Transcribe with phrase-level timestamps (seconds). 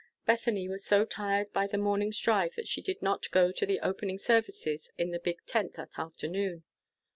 [0.25, 3.79] Bethany was so tired by the morning's drive that she did not go to the
[3.81, 6.63] opening services in the big tent that afternoon.